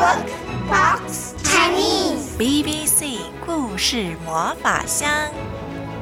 [0.00, 0.30] Book
[0.66, 5.10] Box Chinese BBC 故事魔法箱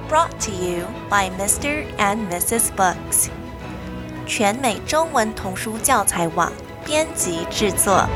[0.08, 1.84] ，Brought to you by Mr.
[1.98, 2.68] and Mrs.
[2.76, 3.26] Books，
[4.24, 6.52] 全美中文童书教材网
[6.86, 8.06] 编辑制作。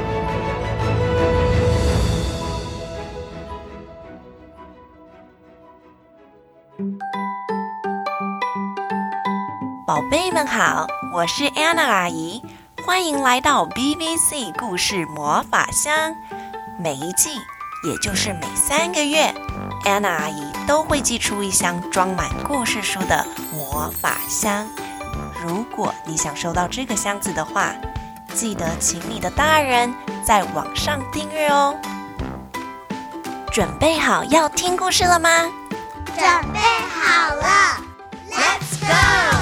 [9.85, 12.41] 宝贝们好，我是 Anna 阿姨，
[12.85, 16.17] 欢迎来到 BBC 故事魔法箱。
[16.77, 17.31] 每一季，
[17.85, 19.33] 也就是每三个月
[19.85, 24.67] ，Anna 阿姨都会寄出一箱装满故事书的魔法箱。
[25.45, 27.73] 如果你想收到这个箱子的话，
[28.35, 31.77] 记得请你的大人在网上订阅哦。
[33.53, 35.31] 准备好要听故事了吗？
[36.07, 37.77] 准备好了
[38.31, 39.42] ，Let's go！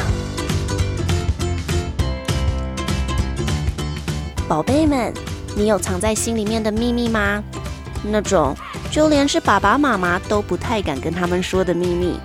[4.51, 5.15] 宝贝们，
[5.55, 7.41] 你有藏在心里面的秘密吗？
[8.03, 8.53] 那种
[8.91, 12.19] 就连是爸爸妈妈都不太敢跟他们说的秘密。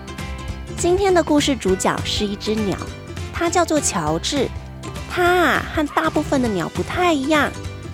[0.76, 2.76] 今天的故事主角是一只鸟，
[3.32, 4.48] 它叫做乔治。
[5.08, 7.52] 它啊和大部分的鸟不太一样，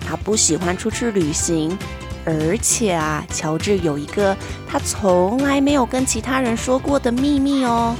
[0.08, 1.76] 它不喜欢出去旅行，
[2.24, 4.34] 而且啊，乔治有一个
[4.66, 7.94] 他从来没有跟其他人说过的秘密哦。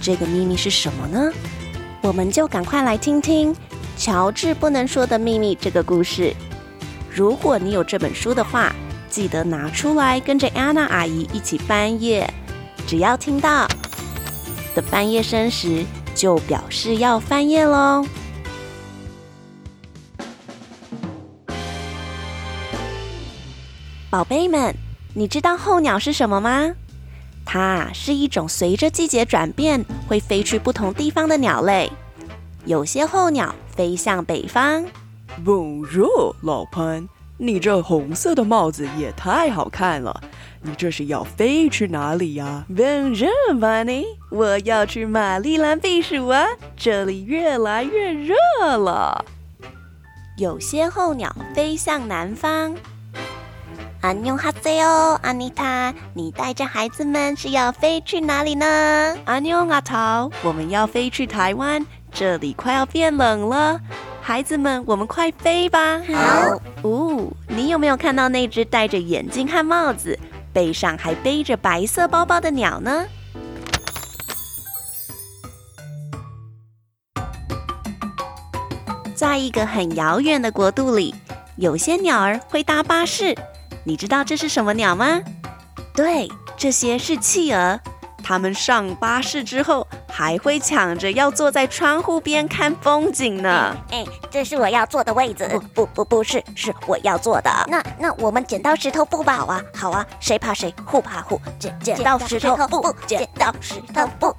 [0.00, 1.30] 这个秘密是什么呢？
[2.00, 3.54] 我们就赶快来听听。
[4.00, 6.34] 乔治不能说的秘密这个故事，
[7.10, 8.74] 如果你有这本书的话，
[9.10, 12.26] 记得拿出来跟着安娜阿姨一起翻页。
[12.86, 13.68] 只要听到
[14.74, 15.84] 的翻页声时，
[16.14, 18.02] 就表示要翻页喽。
[24.08, 24.74] 宝贝们，
[25.12, 26.72] 你知道候鸟是什么吗？
[27.44, 31.92] 它是一种随着季节转变会飞去不同地方的鸟类。
[32.66, 34.84] 有些候鸟飞向北方。
[35.42, 36.06] 不热，
[36.42, 40.20] 老潘，你这红色的帽子也太好看了。
[40.60, 42.66] 你这是要飞去哪里呀？
[42.68, 43.26] 不热，
[43.58, 46.44] 妈尼，我要去马里兰避暑啊，
[46.76, 49.24] 这里越来越热了。
[50.36, 52.76] 有些候鸟飞向南方。
[54.02, 59.16] 阿妞哈塞哦，阿妮塔，你带着孩子们是要飞去哪里呢？
[59.24, 61.86] 阿妞阿桃，我们要飞去台湾。
[62.12, 63.80] 这里快要变冷了，
[64.20, 66.00] 孩子们，我们快飞吧！
[66.12, 66.60] 好。
[66.82, 70.18] 哦，你有没有看到那只戴着眼镜和帽子，
[70.52, 73.06] 背上还背着白色包包的鸟呢？
[79.14, 81.14] 在一个很遥远的国度里，
[81.56, 83.34] 有些鸟儿会搭巴士。
[83.84, 85.20] 你知道这是什么鸟吗？
[85.94, 87.80] 对，这些是企鹅。
[88.22, 93.76] 它们上巴士之后，还会抢着要坐在窗户边看风景呢。
[93.90, 95.48] 哎，这是我要坐的位置。
[95.74, 97.50] 不不不，不是，是我要坐的。
[97.68, 99.36] 那那我们剪刀石头布吧。
[99.38, 101.40] 好啊好啊，谁怕谁，互怕互。
[101.58, 104.34] 剪剪刀石头布，剪刀石头布。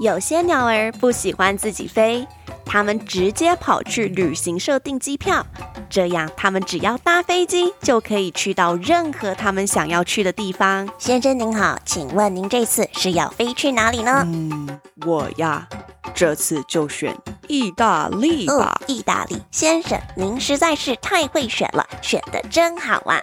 [0.00, 2.24] 有些鸟儿不喜欢自己飞，
[2.68, 5.44] 它们直接跑去旅行社订机票。
[5.88, 10.86] 这样，他们只要搭飞机就可以去到任何他们想要去的地方。
[10.98, 14.22] 先生您好，请问您这次是要飞去哪里呢？
[14.26, 15.66] 嗯，我呀，
[16.14, 18.78] 这次就选意大利吧。
[18.78, 23.18] 哦，意大利，先生，您实在是太会选了，选得真好啊！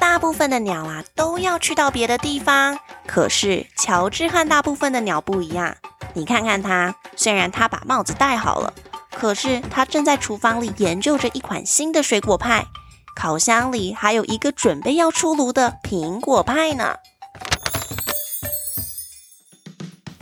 [0.00, 5.76] 大部分的鸟啊都要去到别的地方，可是乔治和大部分的鸟不一样。
[6.14, 8.72] 你看看他，虽然他把帽子戴好了。
[9.12, 12.64] 可是他正在厨房里研究着一款新的水果派，
[13.14, 16.94] 烤箱里还有一个准备要出炉的苹果派呢。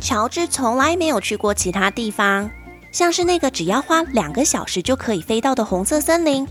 [0.00, 2.50] 乔治从来没有去过其他地方，
[2.90, 6.48] 像是那个只要花两个小时就可以飞到的红色森林，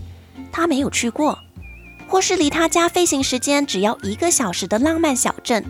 [0.52, 1.36] 他没有去过；
[2.08, 5.64] 或是离他家飞行时间只要一个小时的浪漫小镇，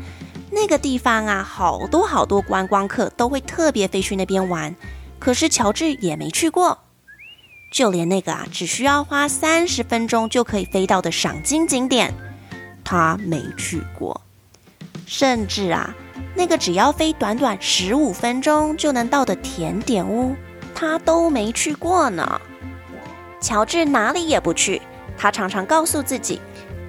[0.50, 4.74] 那个地方啊，好多好多观光客都会特别飞去那边玩。
[5.18, 6.78] 可是乔治也没去过，
[7.72, 12.14] 就连那个啊，只需要花三十分钟就可以飞到的赏金景点，
[12.84, 14.20] 他没去过。
[15.06, 15.94] 甚至啊，
[16.34, 20.36] 那个只要飞短短十五分钟就能到的甜点屋，
[20.74, 22.40] 他都没去过呢。
[23.40, 24.80] 乔治哪里也不去，
[25.16, 26.40] 他常常告诉自己：“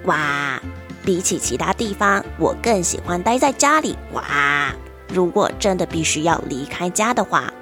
[0.04, 0.60] 哇，
[1.04, 3.96] 比起其他地方，我更喜欢待在家里。
[4.12, 4.74] 哇，
[5.08, 7.52] 如果真的必须要离开家的话。”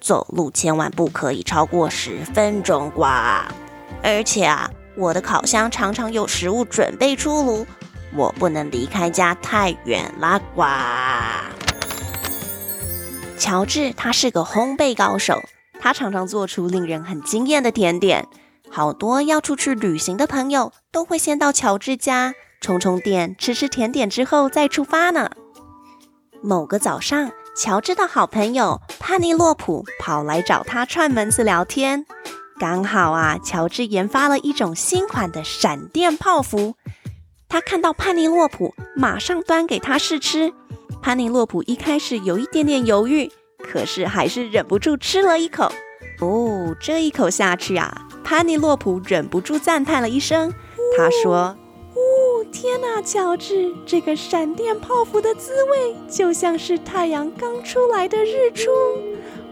[0.00, 3.04] 走路千万不可以超过十分钟呱！
[4.02, 7.66] 而且啊，我的烤箱常常有食物准备出炉，
[8.16, 10.64] 我不能离开家太远啦呱！
[13.36, 15.42] 乔治他是个烘焙高手，
[15.78, 18.26] 他常常做出令人很惊艳的甜点，
[18.70, 25.30] 好多要出去旅行的朋友都会先到乔治家充充电、吃吃甜点之后再出发呢。
[26.42, 32.04] 某个早上，乔治的好朋友潘尼洛普跑来找他串门子聊天。
[32.58, 36.74] 刚好啊，乔治研发了一种新款的闪电泡芙。
[37.48, 40.52] 他看到潘尼洛普，马上端给他试吃。
[41.02, 45.72] 潘尼洛普一开始有一点点犹豫，可是还是忍不住吃了一口。
[46.20, 50.52] 哦，这一口下去啊，潘尼洛普忍不住赞叹了一声。
[50.96, 51.56] 他说：“，
[52.52, 58.70] 天哪，乔治，这个闪电泡芙的滋味就像是太阳刚出来的日出。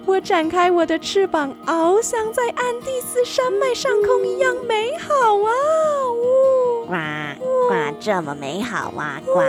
[0.04, 5.52] 我展开我的翅膀，翱翔在安第斯山脉上空一样美好啊！
[6.06, 7.36] 哦，哇
[7.70, 9.20] 哇，这么美好啊！
[9.26, 9.44] 哇，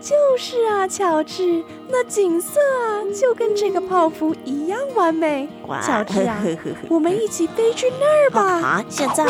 [0.00, 5.48] 就是啊，乔治，那景色啊，就跟这个泡芙一样完美。
[5.66, 6.40] 哇乔治啊，
[6.88, 8.42] 我们一起飞去那儿吧！
[8.42, 9.24] 啊，现在。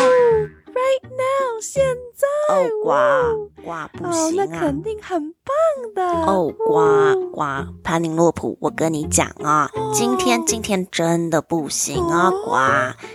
[0.75, 1.85] Right now，现
[2.17, 4.45] 在哦，呱呱不行啊！
[4.51, 7.43] 那肯定很棒的哦，呱呱，
[7.85, 12.57] 潘尼洛普，我跟你讲啊，今天今天真的不行啊，呱！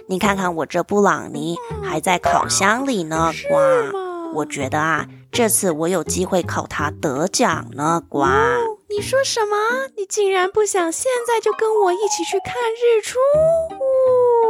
[0.08, 3.56] 你看看我这布朗尼还在烤箱里呢，呱！
[4.36, 8.26] 我觉得啊，这次我有机会靠它得奖呢，呱！
[8.90, 9.58] 你说什么？
[9.98, 13.20] 你竟然不想现在就跟我一起去看日出？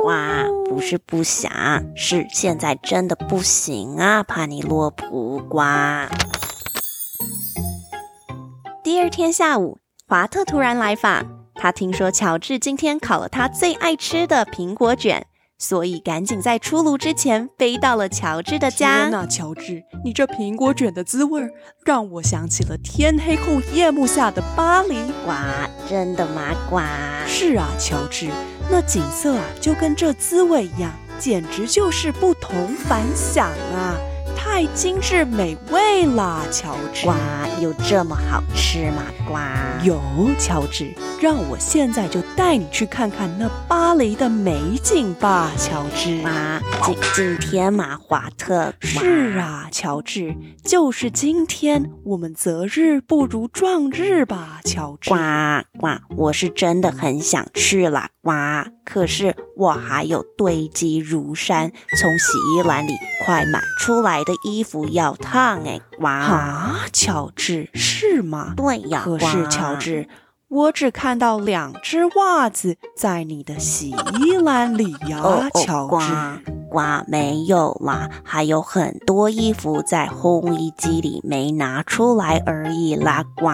[0.06, 1.52] 哇，不是不想，
[1.96, 6.10] 是现在真的不行啊，潘尼洛普瓜。
[8.84, 11.26] 第二天下午，华特突然来访，
[11.56, 15.26] 他听说乔治今天烤了他最爱吃的苹果卷。
[15.62, 19.02] 所以赶紧在出炉之前飞到了乔治的家。
[19.02, 21.46] 天哪，乔治，你这苹果卷的滋味
[21.84, 24.96] 让我想起了天黑后夜幕下的巴黎。
[25.26, 25.34] 呱，
[25.86, 26.56] 真的吗？
[26.70, 26.80] 呱，
[27.28, 28.30] 是啊，乔治，
[28.72, 33.98] 那景色啊就跟这滋味一样，简直就是不同凡响啊！
[34.60, 37.08] 太精致美味了，乔治。
[37.08, 37.16] 哇，
[37.62, 39.06] 有这么好吃吗？
[39.26, 39.38] 呱，
[39.86, 40.02] 有，
[40.38, 46.22] 乔治，让我现在就带你去看看那巴黎的美景吧，乔治。
[46.26, 48.74] 啊，今今天嘛，华特。
[48.82, 55.10] 是啊，乔治，就是今天，我们择日不如撞日吧，乔治。
[55.10, 55.16] 呱
[55.80, 58.34] 呱，我是真的很想去了，呱，
[58.84, 61.70] 可是我还有堆积如山
[62.00, 62.94] 从洗衣篮里
[63.26, 68.54] 快满出来的衣服要烫哎，哇啊，乔治是吗？
[68.56, 70.08] 对呀，可是乔治，
[70.48, 76.06] 我只看到两只袜子在你的洗衣篮里呀，哦哦、乔治。
[76.72, 83.48] 哇，没有啦，还有很多衣服在烘衣机里没拿出来而已啦，呱。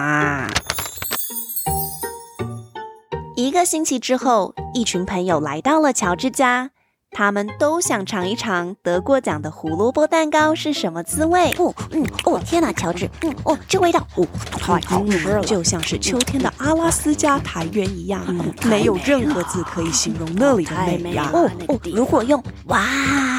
[3.46, 6.72] 一个星期之后，一群朋友来到了乔治家。
[7.16, 11.50] 他们都想尝一尝得过奖的胡萝卜蛋糕是什么滋味。
[11.56, 21.30] 哦，嗯，哦，天哪，乔治，嗯，哦，这味道，哦，太好吃了，就像是秋天的阿拉斯加苔原一样，嗯，没有任何字可以形容那里的美呀。
[21.32, 22.80] 哦哦，如果用哇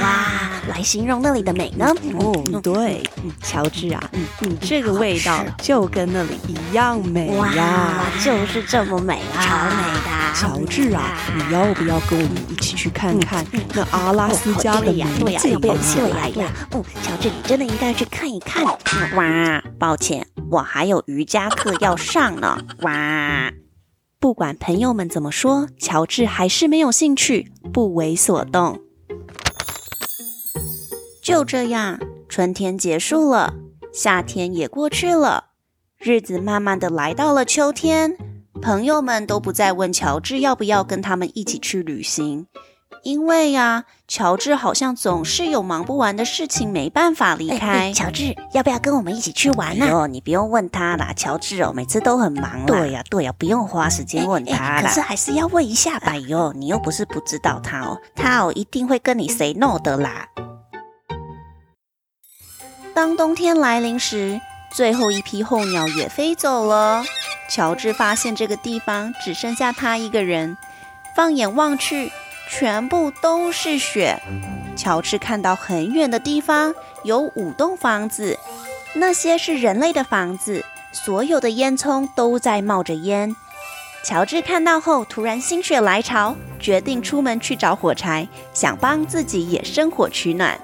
[0.01, 0.25] 哇
[0.67, 1.93] 来形容那里的美呢？
[2.17, 3.07] 哦，对，
[3.43, 4.03] 乔治啊，
[4.39, 10.17] 你这个味道就跟那里一样美呀，就是这么美啊，超美的。
[10.35, 13.43] 乔治啊，你要不要跟我们一起去看看？
[13.73, 15.03] 那阿拉斯加的美
[15.37, 18.65] 景，对呀，对呀，哦，乔治，你真的应该去看一看。
[19.15, 22.57] 哇，抱歉，我还有瑜伽课要上呢。
[22.79, 23.51] 哇，
[24.19, 28.79] 不管朋友们怎么说，乔治还是没有兴趣，不为所动。
[31.21, 33.53] 就这样，春天结束了，
[33.93, 35.45] 夏天也过去了，
[35.99, 38.17] 日子慢慢的来到了秋天。
[38.59, 42.47] 朋友们都不再问乔治要不要跟他们一起去旅行。
[43.07, 47.67] 因为呀、啊，乔治好像总是有忙不完的事情，没办法离开。
[47.67, 49.91] 哎哎、乔治，要不要跟我们一起去玩呢、啊？
[49.93, 52.65] 哦，你不用问他啦，乔治哦，每次都很忙。
[52.65, 54.89] 对呀，对呀，不用花时间问他啦。
[54.89, 56.07] 可是还是要问一下吧。
[56.07, 60.27] 哎呦，你又不是不知道他哦，他哦一定会跟你 say no 的啦。
[62.93, 64.41] 当冬天来临时，
[64.73, 67.05] 最后一批候鸟也飞走了。
[67.49, 70.57] 乔治发现这个地方只剩下他一个人，
[71.15, 72.11] 放眼望去。
[72.49, 74.21] 全部都是雪。
[74.75, 76.73] 乔治看到很远的地方
[77.03, 78.37] 有五栋房子，
[78.93, 83.35] 那些是人类的房子，所有的烟囱都在冒着烟。
[84.03, 90.57] 乔治看到后，突然心血来潮，决定出门去找火柴，想帮自己也生火取暖。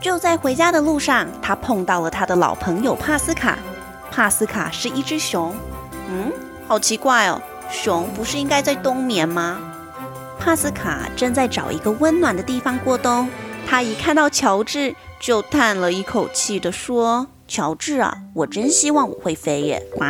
[0.00, 3.58] 就在回家的路上，他碰到了他的老朋友帕斯卡。
[4.10, 5.54] 帕斯卡是一只熊，
[6.08, 6.32] 嗯，
[6.68, 7.42] 好奇怪哦。
[7.70, 9.58] 熊不是应该在冬眠吗？
[10.38, 13.28] 帕斯卡正在找一个温暖的地方过冬。
[13.66, 20.04] 他一看到乔治，就叹了一口气地说：“乔治啊，我真希望我会飞耶！”呱，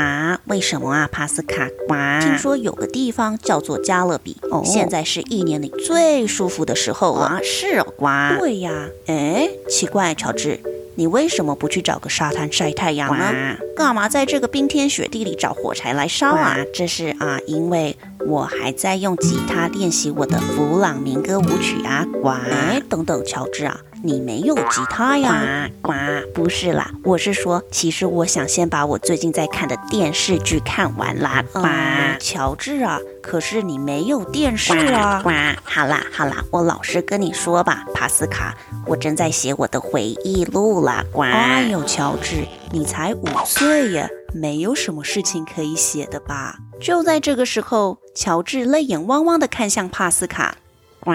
[0.46, 1.68] 为什么啊，帕斯卡？
[1.86, 7.26] 呱，听说有个地方叫做加勒比，哦，现在是一年里最舒服的时候了。
[7.26, 8.08] 啊，是哦，呱。
[8.40, 10.58] 对呀，哎，奇怪，乔治。
[10.96, 13.56] 你为什么不去找个沙滩晒太阳呢？
[13.76, 16.56] 干嘛在这个冰天雪地里找火柴来烧啊？
[16.72, 17.96] 这是啊，因为
[18.26, 22.06] 我还在用吉他练习我的弗朗明哥舞曲啊。
[22.22, 25.66] 呱，哎，等等，乔治啊，你没有吉他呀？
[25.80, 25.94] 呱，呱，
[26.34, 31.42] 不是啦，我是说，其实我想先把我最近在看的电视剧看完啦。
[31.54, 35.22] 呱，嗯，乔治啊，可是你没有电视啊。
[35.22, 35.30] 呱，
[35.64, 38.54] 好啦好啦，我老实跟你说吧，帕斯卡。
[38.86, 41.22] 我正在写我的回忆录啦，呱！
[41.22, 46.58] 哎呦，乔治，你才五岁耶，没有什么事情可以写的吧？
[46.78, 50.56] 就在这个时候，乔治泪眼汪汪地看向帕斯卡，
[51.00, 51.12] 呱！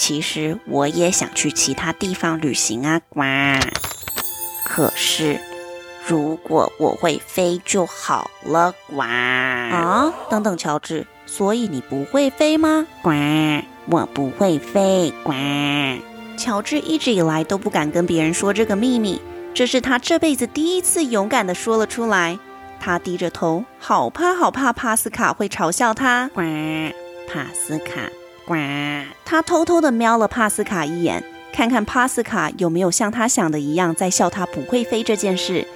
[0.00, 3.20] 其实我也想去其他地方旅行啊，呱！
[4.64, 5.38] 可是
[6.06, 9.02] 如果我会飞就好了，呱！
[9.02, 12.86] 啊，等等，乔治，所以你不会飞吗？
[13.02, 13.10] 呱！
[13.90, 15.34] 我不会飞，呱！
[16.38, 19.20] 乔治一直以来都不敢跟别人说这个秘密，
[19.52, 22.38] 这是他这辈子第一次勇敢的说了出来。
[22.80, 26.30] 他低着头，好怕好怕帕斯卡会嘲笑他。
[26.32, 26.40] 呱，
[27.30, 28.08] 帕斯卡，
[28.50, 28.56] 呱。
[29.24, 35.66] 他偷偷地瞄了帕斯卡一眼，看看帕斯卡有没有像他想的一样在笑他不会飞这件事。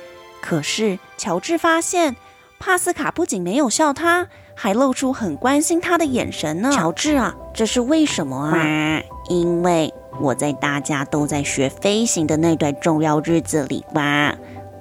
[0.42, 2.16] 可是乔治发现，
[2.58, 6.70] 帕斯卡不仅没有笑他，还露出很关心他的眼神呢。
[6.72, 9.00] 乔治啊，这是为什么啊？
[9.28, 9.92] 因为。
[10.20, 14.32] 我在大家都在学飞行的那段重要日子里吧，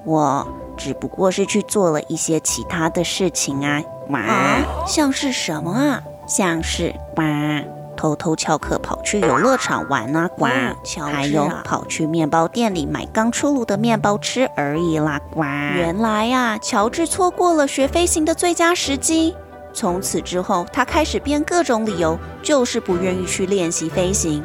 [0.05, 0.47] 我
[0.77, 6.03] 只不过是去做了一些其他的事情啊，哇，啊，像是什么啊？
[6.27, 7.23] 像是哇，
[8.03, 19.33] 偷偷翘课跑去游乐场玩啊，哇，哦，还有跑去面包店里买刚出炉的面包吃而已啦，哇，原来呀，乔治错过了学飞行的最佳时机。
[19.71, 24.43] 从此之后，他开始编各种理由，就是不愿意去练习飞行。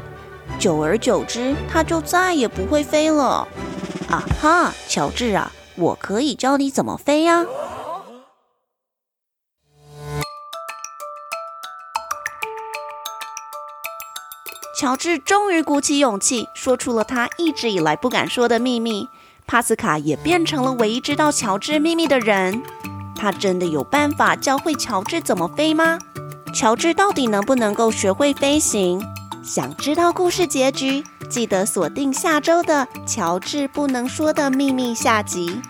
[0.60, 3.48] 久而久之，他就再也不会飞了。
[4.08, 7.44] 啊哈，乔治啊，我可以教你怎么飞呀！
[14.78, 19.08] 乔治终于鼓起勇气，说出了他一直以来不敢说的秘密。
[19.44, 22.62] 帕斯卡也变成了唯一知道乔治秘密的人。
[23.16, 25.98] 他真的有办法教会乔治怎么飞吗？
[26.54, 29.04] 乔治到底能不能够学会飞行？
[29.42, 35.60] 想知道故事结局，记得锁定下周的《乔治不能说的秘密》下集。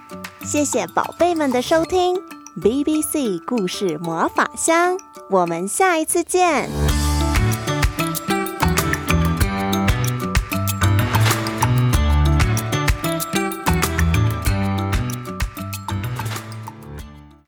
[0.45, 2.21] 谢谢宝贝们的收听
[2.61, 4.99] ，BBC 故事魔法箱，
[5.31, 6.69] 我们下一次见。